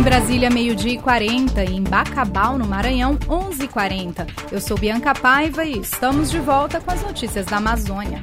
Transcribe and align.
Em 0.00 0.02
Brasília, 0.02 0.48
meio-dia 0.48 0.94
e 0.94 0.98
40, 0.98 1.62
e 1.62 1.76
em 1.76 1.82
Bacabal, 1.82 2.56
no 2.56 2.66
Maranhão, 2.66 3.18
11h40. 3.18 4.26
Eu 4.50 4.58
sou 4.58 4.78
Bianca 4.78 5.12
Paiva 5.12 5.62
e 5.62 5.78
estamos 5.78 6.30
de 6.30 6.38
volta 6.38 6.80
com 6.80 6.90
as 6.90 7.02
notícias 7.02 7.44
da 7.44 7.58
Amazônia. 7.58 8.18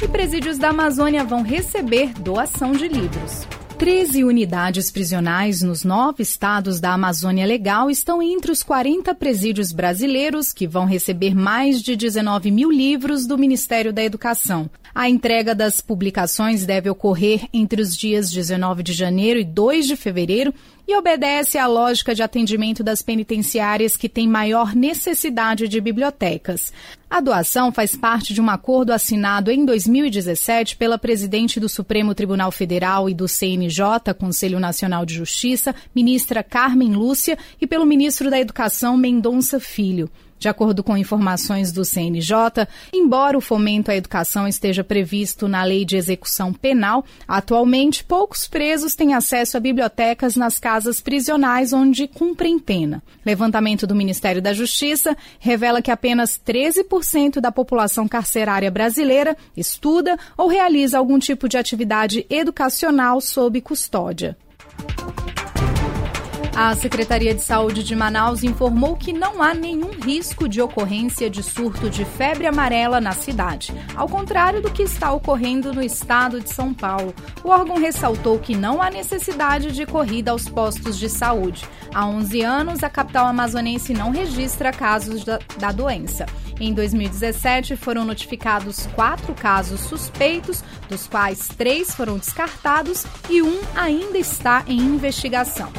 E 0.00 0.06
presídios 0.06 0.58
da 0.58 0.68
Amazônia 0.68 1.24
vão 1.24 1.42
receber 1.42 2.12
doação 2.12 2.70
de 2.70 2.86
livros. 2.86 3.44
13 3.76 4.22
unidades 4.22 4.88
prisionais 4.92 5.62
nos 5.62 5.82
nove 5.82 6.22
estados 6.22 6.78
da 6.78 6.92
Amazônia 6.92 7.44
Legal 7.44 7.90
estão 7.90 8.22
entre 8.22 8.52
os 8.52 8.62
40 8.62 9.12
presídios 9.16 9.72
brasileiros 9.72 10.52
que 10.52 10.68
vão 10.68 10.84
receber 10.84 11.34
mais 11.34 11.82
de 11.82 11.96
19 11.96 12.52
mil 12.52 12.70
livros 12.70 13.26
do 13.26 13.36
Ministério 13.36 13.92
da 13.92 14.04
Educação. 14.04 14.70
A 14.94 15.08
entrega 15.08 15.54
das 15.54 15.80
publicações 15.80 16.66
deve 16.66 16.90
ocorrer 16.90 17.48
entre 17.52 17.80
os 17.80 17.96
dias 17.96 18.30
19 18.30 18.82
de 18.82 18.92
janeiro 18.92 19.40
e 19.40 19.44
2 19.44 19.86
de 19.86 19.96
fevereiro 19.96 20.52
e 20.86 20.94
obedece 20.94 21.56
à 21.56 21.66
lógica 21.66 22.14
de 22.14 22.22
atendimento 22.22 22.84
das 22.84 23.00
penitenciárias 23.00 23.96
que 23.96 24.08
têm 24.08 24.28
maior 24.28 24.74
necessidade 24.74 25.66
de 25.66 25.80
bibliotecas. 25.80 26.72
A 27.08 27.20
doação 27.20 27.72
faz 27.72 27.96
parte 27.96 28.34
de 28.34 28.40
um 28.40 28.50
acordo 28.50 28.92
assinado 28.92 29.50
em 29.50 29.64
2017 29.64 30.76
pela 30.76 30.98
presidente 30.98 31.58
do 31.58 31.70
Supremo 31.70 32.14
Tribunal 32.14 32.52
Federal 32.52 33.08
e 33.08 33.14
do 33.14 33.26
CNJ, 33.26 34.12
Conselho 34.18 34.60
Nacional 34.60 35.06
de 35.06 35.14
Justiça, 35.14 35.74
ministra 35.94 36.42
Carmen 36.42 36.92
Lúcia, 36.92 37.38
e 37.58 37.66
pelo 37.66 37.86
ministro 37.86 38.28
da 38.28 38.38
Educação, 38.38 38.96
Mendonça 38.96 39.58
Filho. 39.58 40.10
De 40.42 40.48
acordo 40.48 40.82
com 40.82 40.96
informações 40.96 41.70
do 41.70 41.84
CNJ, 41.84 42.66
embora 42.92 43.38
o 43.38 43.40
fomento 43.40 43.92
à 43.92 43.94
educação 43.94 44.48
esteja 44.48 44.82
previsto 44.82 45.46
na 45.46 45.62
Lei 45.62 45.84
de 45.84 45.96
Execução 45.96 46.52
Penal, 46.52 47.04
atualmente 47.28 48.02
poucos 48.02 48.48
presos 48.48 48.96
têm 48.96 49.14
acesso 49.14 49.56
a 49.56 49.60
bibliotecas 49.60 50.34
nas 50.34 50.58
casas 50.58 51.00
prisionais 51.00 51.72
onde 51.72 52.08
cumprem 52.08 52.58
pena. 52.58 53.00
Levantamento 53.24 53.86
do 53.86 53.94
Ministério 53.94 54.42
da 54.42 54.52
Justiça 54.52 55.16
revela 55.38 55.80
que 55.80 55.92
apenas 55.92 56.40
13% 56.44 57.38
da 57.38 57.52
população 57.52 58.08
carcerária 58.08 58.68
brasileira 58.68 59.36
estuda 59.56 60.18
ou 60.36 60.48
realiza 60.48 60.98
algum 60.98 61.20
tipo 61.20 61.48
de 61.48 61.56
atividade 61.56 62.26
educacional 62.28 63.20
sob 63.20 63.60
custódia. 63.60 64.36
A 66.54 66.74
Secretaria 66.76 67.34
de 67.34 67.40
Saúde 67.40 67.82
de 67.82 67.96
Manaus 67.96 68.44
informou 68.44 68.94
que 68.94 69.10
não 69.10 69.42
há 69.42 69.54
nenhum 69.54 69.90
risco 69.92 70.46
de 70.46 70.60
ocorrência 70.60 71.30
de 71.30 71.42
surto 71.42 71.88
de 71.88 72.04
febre 72.04 72.46
amarela 72.46 73.00
na 73.00 73.12
cidade, 73.12 73.72
ao 73.96 74.06
contrário 74.06 74.60
do 74.60 74.70
que 74.70 74.82
está 74.82 75.10
ocorrendo 75.12 75.72
no 75.72 75.82
estado 75.82 76.42
de 76.42 76.50
São 76.50 76.74
Paulo. 76.74 77.14
O 77.42 77.48
órgão 77.48 77.78
ressaltou 77.78 78.38
que 78.38 78.54
não 78.54 78.82
há 78.82 78.90
necessidade 78.90 79.72
de 79.72 79.86
corrida 79.86 80.30
aos 80.30 80.46
postos 80.46 80.98
de 80.98 81.08
saúde. 81.08 81.66
Há 81.94 82.06
11 82.06 82.42
anos, 82.42 82.84
a 82.84 82.90
capital 82.90 83.26
amazonense 83.26 83.94
não 83.94 84.10
registra 84.10 84.72
casos 84.72 85.24
da, 85.24 85.38
da 85.58 85.72
doença. 85.72 86.26
Em 86.60 86.74
2017, 86.74 87.76
foram 87.76 88.04
notificados 88.04 88.86
quatro 88.94 89.34
casos 89.34 89.80
suspeitos, 89.80 90.62
dos 90.88 91.08
quais 91.08 91.48
três 91.48 91.94
foram 91.94 92.18
descartados 92.18 93.06
e 93.30 93.40
um 93.40 93.58
ainda 93.74 94.18
está 94.18 94.62
em 94.68 94.78
investigação. 94.78 95.72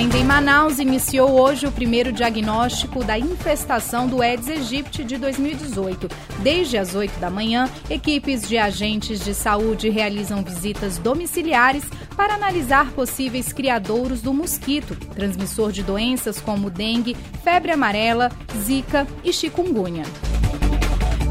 Ainda 0.00 0.16
em 0.16 0.24
Manaus, 0.24 0.78
iniciou 0.78 1.38
hoje 1.38 1.66
o 1.66 1.70
primeiro 1.70 2.10
diagnóstico 2.10 3.04
da 3.04 3.18
infestação 3.18 4.08
do 4.08 4.22
Aedes 4.22 4.48
aegypti 4.48 5.04
de 5.04 5.18
2018. 5.18 6.08
Desde 6.38 6.78
as 6.78 6.94
8 6.94 7.20
da 7.20 7.28
manhã, 7.28 7.68
equipes 7.90 8.48
de 8.48 8.56
agentes 8.56 9.22
de 9.22 9.34
saúde 9.34 9.90
realizam 9.90 10.42
visitas 10.42 10.96
domiciliares 10.96 11.84
para 12.16 12.32
analisar 12.32 12.90
possíveis 12.92 13.52
criadouros 13.52 14.22
do 14.22 14.32
mosquito, 14.32 14.96
transmissor 15.14 15.70
de 15.70 15.82
doenças 15.82 16.40
como 16.40 16.70
dengue, 16.70 17.14
febre 17.44 17.70
amarela, 17.70 18.32
zika 18.56 19.06
e 19.22 19.30
chikungunya. 19.34 20.04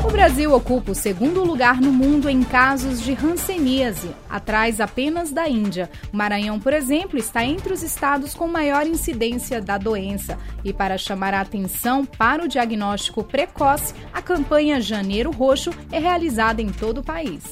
O 0.09 0.12
Brasil 0.12 0.52
ocupa 0.52 0.92
o 0.92 0.96
segundo 0.96 1.44
lugar 1.44 1.80
no 1.80 1.92
mundo 1.92 2.28
em 2.28 2.42
casos 2.42 3.00
de 3.00 3.14
hanseníase, 3.14 4.09
atrás 4.28 4.81
apenas 4.81 5.31
da 5.31 5.47
Índia. 5.47 5.88
O 6.12 6.18
Maranhão, 6.18 6.59
por 6.59 6.74
exemplo, 6.74 7.20
está 7.20 7.46
entre 7.46 7.72
os 7.72 7.84
estados 7.84 8.34
com 8.34 8.48
maior 8.48 8.88
incidência 8.88 9.62
da 9.62 9.78
doença. 9.78 10.36
E 10.64 10.74
para 10.74 10.98
chamar 10.98 11.36
a 11.36 11.42
atenção 11.42 12.03
para 12.03 12.44
o 12.44 12.48
diagnóstico 12.48 13.24
precoce, 13.24 13.94
a 14.12 14.19
campanha 14.19 14.81
Janeiro 14.81 15.30
Roxo 15.30 15.69
é 15.92 16.00
realizada 16.00 16.59
em 16.59 16.69
todo 16.69 17.02
o 17.02 17.03
país. 17.03 17.44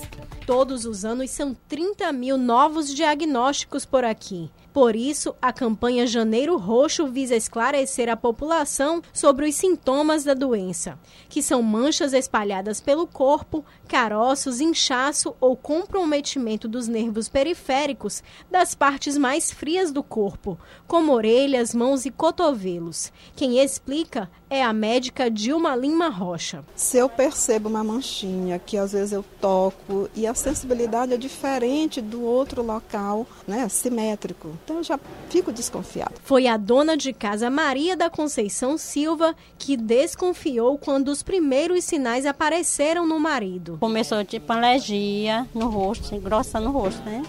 Todos 0.48 0.86
os 0.86 1.04
anos 1.04 1.30
são 1.32 1.54
30 1.68 2.10
mil 2.14 2.38
novos 2.38 2.96
diagnósticos 2.96 3.86
por 3.86 4.06
aqui. 4.06 4.50
Por 4.72 4.96
isso, 4.96 5.36
a 5.42 5.52
campanha 5.52 6.06
Janeiro 6.06 6.56
Roxo 6.56 7.08
visa 7.08 7.36
esclarecer 7.36 8.08
a 8.08 8.16
população 8.16 9.02
sobre 9.12 9.50
os 9.50 9.56
sintomas 9.56 10.24
da 10.24 10.36
doença, 10.36 11.00
que 11.28 11.42
são 11.42 11.64
manchas 11.64 12.14
espalhadas 12.14 12.80
pelo 12.80 13.08
corpo, 13.08 13.66
caroços, 13.88 14.62
inchaço 14.62 15.36
ou 15.42 15.58
comprometimento 15.58 16.68
dos 16.68 16.88
nervos 16.88 17.28
periféricos 17.28 18.22
das 18.52 18.76
partes 18.76 19.18
mais 19.18 19.52
frias 19.52 19.92
do 19.92 20.04
corpo, 20.04 20.60
como 20.88 21.12
orelhas, 21.12 21.74
mãos 21.74 22.06
e 22.06 22.12
cotovelos. 22.12 23.12
Quem 23.36 23.60
explica 23.60 24.30
é 24.48 24.64
a 24.64 24.72
médica 24.72 25.30
Dilma 25.30 25.76
Lima 25.76 26.08
Rocha. 26.08 26.64
Se 26.76 26.98
eu 26.98 27.10
percebo 27.10 27.68
uma 27.68 27.84
manchinha 27.84 28.60
que 28.60 28.78
às 28.78 28.92
vezes 28.92 29.12
eu 29.12 29.26
toco 29.42 30.08
e 30.16 30.28
a 30.28 30.36
sensibilidade 30.38 31.14
é 31.14 31.18
diferente 31.18 32.02
do 32.02 32.22
outro 32.22 32.64
local, 32.64 33.26
né, 33.48 33.68
simétrico, 33.68 34.52
então 34.64 34.78
eu 34.78 34.84
já 34.84 35.00
fico 35.30 35.52
desconfiado. 35.52 36.14
Foi 36.24 36.48
a 36.48 36.56
dona 36.58 36.96
de 36.96 37.12
casa 37.12 37.50
Maria 37.50 37.98
da 37.98 38.10
Conceição 38.10 38.78
Silva 38.78 39.36
que 39.58 39.76
desconfiou 39.76 40.78
quando 40.78 41.10
os 41.10 41.24
primeiros 41.24 41.84
sinais 41.84 42.26
apareceram 42.26 43.06
no 43.06 43.20
marido. 43.20 43.78
Começou 43.80 44.24
tipo 44.24 44.52
alergia 44.54 45.48
no 45.54 45.70
rosto, 45.70 46.16
grossa 46.20 46.60
no 46.60 46.72
rosto, 46.72 47.02
né? 47.04 47.24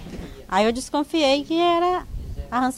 Aí 0.49 0.65
eu 0.65 0.73
desconfiei 0.73 1.45
que 1.45 1.59
era 1.59 2.07
a. 2.51 2.69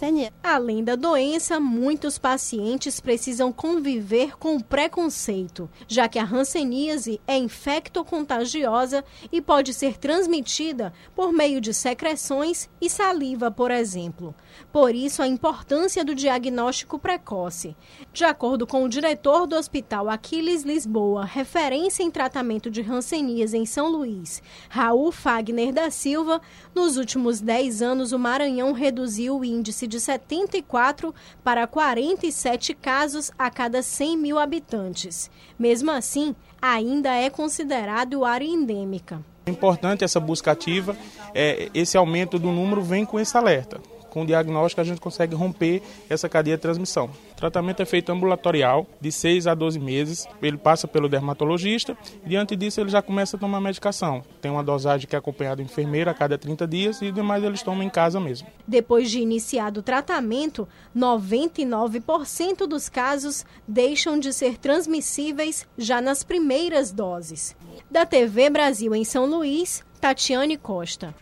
Além 0.42 0.82
da 0.82 0.96
doença, 0.96 1.60
muitos 1.60 2.18
pacientes 2.18 2.98
precisam 2.98 3.52
conviver 3.52 4.36
com 4.36 4.58
preconceito, 4.58 5.70
já 5.86 6.08
que 6.08 6.18
a 6.18 6.24
hanseníase 6.24 7.20
é 7.26 7.36
infectocontagiosa 7.36 9.04
e 9.30 9.40
pode 9.40 9.72
ser 9.72 9.96
transmitida 9.96 10.92
por 11.14 11.32
meio 11.32 11.60
de 11.60 11.72
secreções 11.72 12.68
e 12.80 12.90
saliva, 12.90 13.50
por 13.50 13.70
exemplo. 13.70 14.34
Por 14.72 14.94
isso, 14.94 15.22
a 15.22 15.28
importância 15.28 16.04
do 16.04 16.14
diagnóstico 16.14 16.98
precoce. 16.98 17.76
De 18.12 18.24
acordo 18.24 18.66
com 18.66 18.84
o 18.84 18.88
diretor 18.88 19.46
do 19.46 19.56
Hospital 19.56 20.08
Aquiles 20.08 20.62
Lisboa, 20.62 21.24
referência 21.24 22.02
em 22.02 22.10
tratamento 22.10 22.70
de 22.70 22.80
hanseníase 22.80 23.56
em 23.56 23.66
São 23.66 23.88
Luís, 23.88 24.42
Raul 24.68 25.12
Fagner 25.12 25.72
da 25.72 25.90
Silva, 25.90 26.40
nos 26.74 26.96
últimos 26.96 27.40
10 27.40 27.82
anos 27.82 28.12
o 28.12 28.18
Maranhão 28.18 28.72
reduziu 28.72 29.38
o 29.38 29.44
índice 29.44 29.59
índice 29.60 29.86
de 29.86 30.00
74 30.00 31.14
para 31.44 31.66
47 31.66 32.74
casos 32.74 33.30
a 33.38 33.50
cada 33.50 33.82
100 33.82 34.16
mil 34.16 34.38
habitantes. 34.38 35.30
Mesmo 35.58 35.90
assim, 35.90 36.34
ainda 36.60 37.14
é 37.14 37.30
considerado 37.30 38.24
área 38.24 38.46
endêmica. 38.46 39.22
É 39.46 39.50
importante 39.50 40.02
essa 40.02 40.18
busca 40.18 40.50
ativa, 40.50 40.96
é, 41.34 41.70
esse 41.74 41.96
aumento 41.96 42.38
do 42.38 42.50
número 42.50 42.82
vem 42.82 43.04
com 43.04 43.18
esse 43.20 43.36
alerta 43.36 43.80
com 44.10 44.22
o 44.22 44.26
diagnóstico 44.26 44.80
a 44.80 44.84
gente 44.84 45.00
consegue 45.00 45.34
romper 45.34 45.82
essa 46.08 46.28
cadeia 46.28 46.56
de 46.56 46.62
transmissão. 46.62 47.10
O 47.32 47.36
tratamento 47.36 47.80
é 47.80 47.86
feito 47.86 48.12
ambulatorial, 48.12 48.86
de 49.00 49.10
6 49.10 49.46
a 49.46 49.54
12 49.54 49.78
meses. 49.78 50.26
Ele 50.42 50.58
passa 50.58 50.86
pelo 50.86 51.08
dermatologista. 51.08 51.96
Diante 52.24 52.54
disso, 52.54 52.80
ele 52.80 52.90
já 52.90 53.00
começa 53.00 53.36
a 53.36 53.40
tomar 53.40 53.60
medicação. 53.60 54.22
Tem 54.40 54.50
uma 54.50 54.62
dosagem 54.62 55.08
que 55.08 55.14
é 55.16 55.18
acompanhada 55.18 55.62
de 55.62 55.70
enfermeira 55.70 56.10
a 56.10 56.14
cada 56.14 56.36
30 56.36 56.66
dias 56.66 57.02
e 57.02 57.10
demais 57.10 57.42
eles 57.42 57.62
tomam 57.62 57.82
em 57.82 57.90
casa 57.90 58.20
mesmo. 58.20 58.48
Depois 58.66 59.10
de 59.10 59.20
iniciado 59.20 59.80
o 59.80 59.82
tratamento, 59.82 60.68
99% 60.96 62.66
dos 62.66 62.88
casos 62.88 63.44
deixam 63.66 64.18
de 64.18 64.32
ser 64.32 64.58
transmissíveis 64.58 65.66
já 65.78 66.00
nas 66.00 66.22
primeiras 66.22 66.92
doses. 66.92 67.56
Da 67.90 68.04
TV 68.04 68.50
Brasil 68.50 68.94
em 68.94 69.04
São 69.04 69.26
Luís, 69.26 69.84
Tatiane 70.00 70.56
Costa 70.56 71.14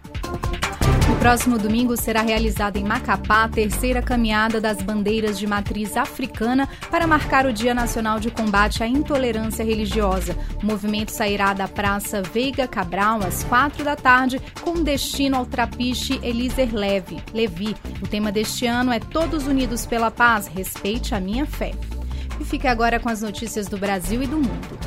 próximo 1.18 1.58
domingo 1.58 1.96
será 1.96 2.22
realizada 2.22 2.78
em 2.78 2.84
Macapá 2.84 3.44
a 3.44 3.48
terceira 3.48 4.00
caminhada 4.00 4.60
das 4.60 4.80
bandeiras 4.80 5.38
de 5.38 5.46
matriz 5.46 5.96
africana 5.96 6.68
para 6.90 7.06
marcar 7.06 7.44
o 7.44 7.52
Dia 7.52 7.74
Nacional 7.74 8.20
de 8.20 8.30
Combate 8.30 8.84
à 8.84 8.86
Intolerância 8.86 9.64
Religiosa. 9.64 10.36
O 10.62 10.66
movimento 10.66 11.10
sairá 11.10 11.52
da 11.52 11.66
Praça 11.66 12.22
Veiga 12.22 12.68
Cabral 12.68 13.20
às 13.22 13.42
quatro 13.44 13.84
da 13.84 13.96
tarde, 13.96 14.40
com 14.60 14.82
destino 14.82 15.36
ao 15.36 15.46
trapiche 15.46 16.20
Elíser 16.22 16.72
Leve, 16.72 17.16
Levi. 17.34 17.74
O 18.00 18.06
tema 18.06 18.30
deste 18.30 18.66
ano 18.66 18.92
é 18.92 19.00
Todos 19.00 19.46
Unidos 19.46 19.84
pela 19.84 20.10
Paz, 20.10 20.46
respeite 20.46 21.14
a 21.14 21.20
minha 21.20 21.46
fé. 21.46 21.72
E 22.40 22.44
fique 22.44 22.68
agora 22.68 23.00
com 23.00 23.08
as 23.08 23.22
notícias 23.22 23.66
do 23.66 23.76
Brasil 23.76 24.22
e 24.22 24.26
do 24.26 24.36
mundo. 24.36 24.78